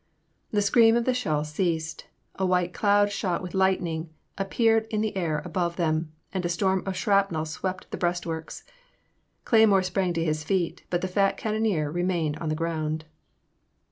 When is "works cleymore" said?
8.25-9.83